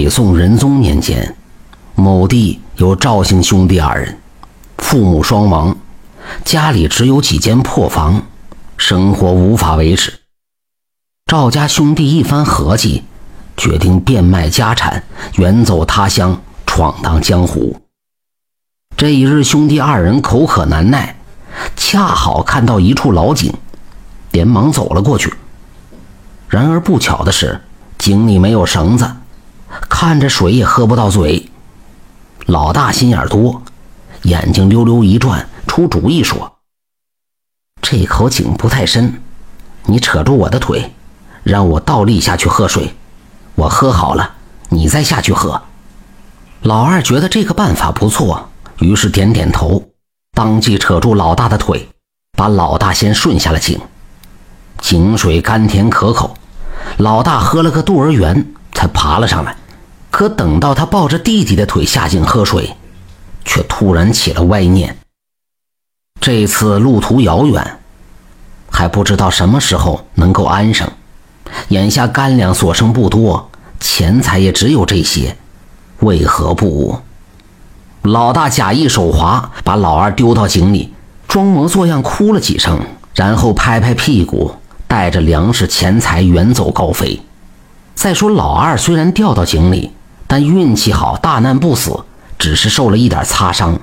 [0.00, 1.34] 北宋仁宗年间，
[1.96, 4.16] 某地有赵姓兄弟二人，
[4.76, 5.76] 父母双亡，
[6.44, 8.22] 家里只有几间破房，
[8.76, 10.20] 生活无法维持。
[11.26, 13.02] 赵家兄弟一番合计，
[13.56, 15.02] 决定变卖家产，
[15.34, 17.80] 远走他乡，闯荡江湖。
[18.96, 21.16] 这一日，兄弟二人口渴难耐，
[21.74, 23.52] 恰好看到一处老井，
[24.30, 25.34] 连忙走了过去。
[26.48, 27.60] 然而不巧的是，
[27.98, 29.04] 井里没有绳子。
[29.88, 31.50] 看着水也喝不到嘴，
[32.46, 33.62] 老大心眼多，
[34.22, 36.58] 眼睛溜溜一转，出主意说
[37.82, 39.20] ：“这口井不太深，
[39.84, 40.92] 你扯住我的腿，
[41.42, 42.94] 让我倒立下去喝水，
[43.54, 44.34] 我喝好了，
[44.70, 45.62] 你再下去喝。”
[46.62, 48.48] 老二觉得这个办法不错，
[48.80, 49.90] 于是点点头，
[50.34, 51.88] 当即扯住老大的腿，
[52.36, 53.80] 把老大先顺下了井。
[54.80, 56.36] 井水甘甜可口，
[56.96, 58.54] 老大喝了个肚儿圆。
[58.78, 59.56] 才爬了上来，
[60.08, 62.76] 可等到他抱着弟弟的腿下井喝水，
[63.44, 64.96] 却突然起了歪念。
[66.20, 67.80] 这次路途遥远，
[68.70, 70.88] 还不知道什么时候能够安生。
[71.70, 75.36] 眼下干粮所剩不多，钱财也只有这些，
[75.98, 77.00] 为何不？
[78.02, 80.94] 老大假意手滑，把老二丢到井里，
[81.26, 82.78] 装模作样哭了几声，
[83.16, 84.54] 然后拍拍屁股，
[84.86, 87.20] 带着粮食钱财远走高飞。
[87.98, 89.90] 再说老二虽然掉到井里，
[90.28, 92.04] 但运气好，大难不死，
[92.38, 93.76] 只是受了一点擦伤。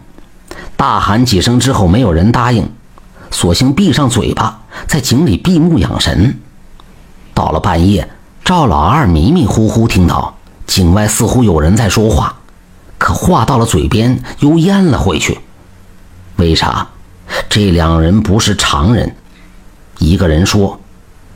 [0.78, 2.72] 大喊几声之后，没有人答应，
[3.30, 6.40] 索性闭上嘴巴，在井里闭目养神。
[7.34, 8.10] 到了半夜，
[8.46, 12.38] 赵老二迷迷糊糊听到井外似乎有人在说话，
[12.98, 15.38] 可话到了嘴边又咽了回去。
[16.38, 16.88] 为啥？
[17.50, 19.14] 这两人不是常人。
[19.98, 20.80] 一个人说：“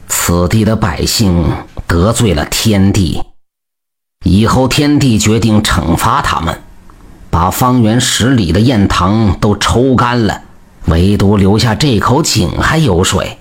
[0.07, 1.51] 此地的百姓。”
[1.89, 3.19] 得罪了天帝，
[4.23, 6.61] 以后天帝决定惩罚他们，
[7.31, 10.43] 把方圆十里的堰塘都抽干了，
[10.85, 13.39] 唯独留下这口井还有水。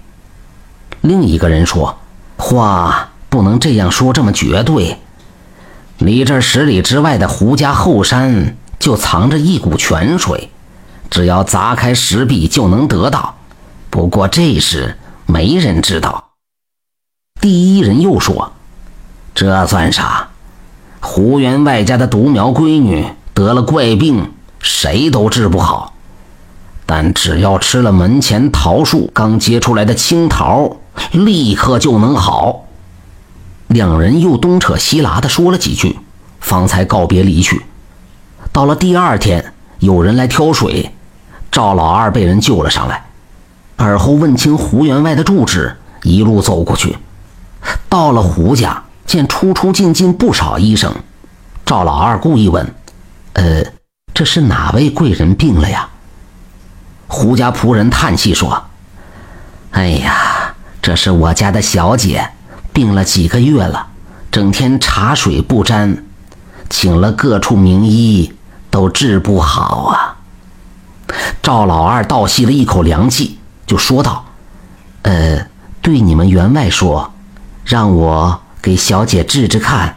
[1.03, 1.99] 另一个人说
[2.39, 4.97] ：“话不能这样说，这么绝对。
[5.99, 10.49] 离这十里之外的胡家后山就藏着一股泉水，
[11.11, 13.37] 只要砸开石壁就能得到。
[13.91, 14.97] 不过这事
[15.27, 16.25] 没人知道。”
[17.41, 18.53] 第一人又说
[19.35, 20.29] ：“这算啥？
[21.01, 25.95] 胡员外家的独苗闺女得了怪病，谁都治不好。
[26.85, 30.77] 但只要吃了门前桃树刚结出来的青桃，
[31.13, 32.65] 立刻就能好。”
[33.69, 35.99] 两人又东扯西拉的说了几句，
[36.41, 37.63] 方才告别离去。
[38.51, 40.91] 到了第二天，有人来挑水，
[41.53, 43.05] 赵老二被人救了上来。
[43.77, 46.97] 而后问清胡员外的住址，一路走过去。
[47.89, 50.95] 到了胡家，见出出进进不少医生。
[51.65, 52.75] 赵老二故意问
[53.33, 53.65] ：“呃，
[54.13, 55.89] 这是哪位贵人病了呀？”
[57.09, 58.65] 胡家仆人叹气说
[59.73, 62.31] ：“哎呀，这是我家的小姐，
[62.73, 63.87] 病了几个月了，
[64.31, 66.05] 整天茶水不沾，
[66.69, 68.35] 请了各处名医
[68.71, 70.17] 都治不好啊。”
[71.43, 74.27] 赵老二倒吸了一口凉气，就说道
[75.03, 75.47] ：“呃，
[75.81, 77.11] 对你们员外说。”
[77.69, 79.97] 让我给小姐治治看。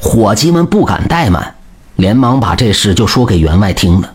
[0.00, 1.56] 伙计们不敢怠慢，
[1.96, 4.14] 连忙把这事就说给员外听了。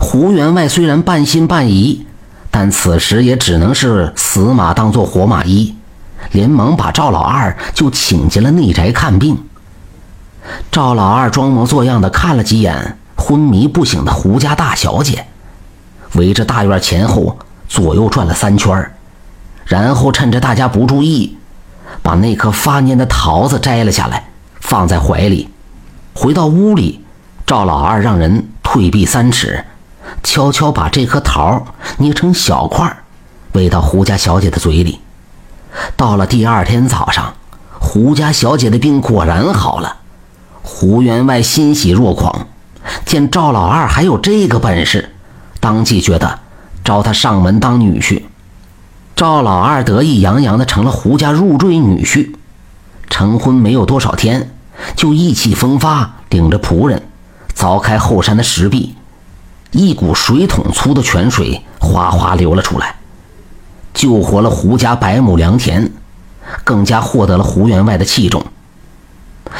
[0.00, 2.04] 胡员外虽然半信半疑，
[2.50, 5.76] 但此时也只能是死马当做活马医，
[6.32, 9.38] 连忙把赵老二就请进了内宅看病。
[10.72, 15.24] 赵老二装模作样的看了几眼昏迷不醒的胡家大小姐，
[16.14, 17.38] 围着大院前后
[17.68, 18.90] 左右转了三圈
[19.64, 21.38] 然后趁着大家不注意。
[22.04, 24.28] 把那颗发蔫的桃子摘了下来，
[24.60, 25.48] 放在怀里。
[26.12, 27.02] 回到屋里，
[27.46, 29.64] 赵老二让人退避三尺，
[30.22, 31.64] 悄悄把这颗桃
[31.96, 32.94] 捏成小块，
[33.52, 35.00] 喂到胡家小姐的嘴里。
[35.96, 37.32] 到了第二天早上，
[37.80, 39.96] 胡家小姐的病果然好了。
[40.62, 42.48] 胡员外欣喜若狂，
[43.06, 45.14] 见赵老二还有这个本事，
[45.58, 46.40] 当即觉得
[46.84, 48.22] 招他上门当女婿。
[49.16, 52.34] 赵老二得意洋洋的成了胡家入赘女婿，
[53.08, 54.50] 成婚没有多少天，
[54.96, 57.00] 就意气风发，领着仆人
[57.56, 58.96] 凿开后山的石壁，
[59.70, 62.96] 一股水桶粗的泉水哗哗流了出来，
[63.92, 65.92] 救活了胡家百亩良田，
[66.64, 68.44] 更加获得了胡员外的器重。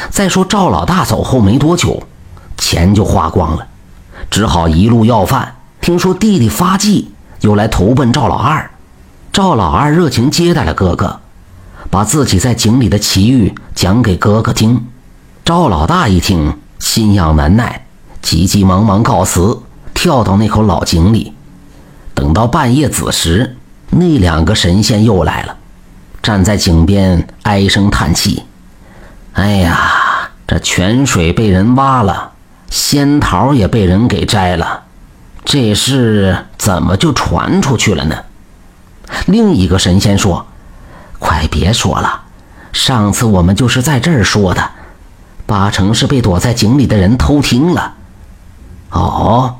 [0.09, 2.03] 再说赵老大走后没多久，
[2.57, 3.65] 钱就花光了，
[4.29, 5.55] 只好一路要饭。
[5.79, 8.69] 听说弟弟发迹，又来投奔赵老二。
[9.35, 11.19] 赵老二热情接待了哥哥，
[11.89, 14.87] 把自己在井里的奇遇讲给哥哥听。
[15.43, 17.85] 赵老大一听，心痒难耐，
[18.21, 19.59] 急急忙忙告辞，
[19.93, 21.33] 跳到那口老井里。
[22.13, 23.57] 等到半夜子时，
[23.89, 25.57] 那两个神仙又来了，
[26.23, 28.43] 站在井边唉声叹气
[29.35, 32.31] ：“哎呀，这泉水被人挖了，
[32.69, 34.83] 仙桃也被人给摘了，
[35.43, 38.15] 这事怎么就传出去了呢？”
[39.27, 40.45] 另一个神仙说
[41.19, 42.21] ：“快别说了，
[42.73, 44.71] 上次我们就是在这儿说的，
[45.45, 47.93] 八成是被躲在井里的人偷听了。”
[48.91, 49.55] 哦，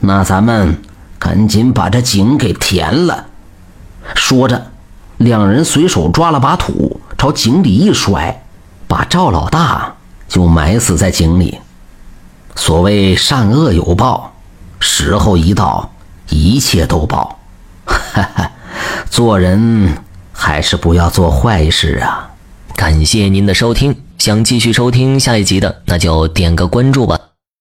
[0.00, 0.80] 那咱们
[1.18, 3.26] 赶紧把这井给填了。
[4.14, 4.70] 说着，
[5.18, 8.44] 两人随手抓了把土，朝井里一甩，
[8.88, 9.94] 把赵老大
[10.28, 11.58] 就埋死在井里。
[12.56, 14.32] 所谓善恶有报，
[14.80, 15.90] 时候一到，
[16.28, 17.38] 一切都报。
[17.84, 18.51] 哈哈。
[19.12, 19.98] 做人
[20.32, 22.30] 还是不要做坏事啊！
[22.74, 27.20] 感谢您的收听，想继续收听下一集的，那就点个关注吧。